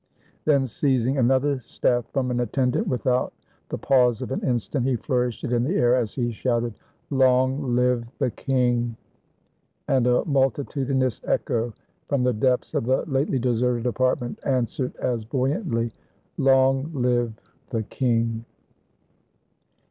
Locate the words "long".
7.11-7.75, 16.39-16.91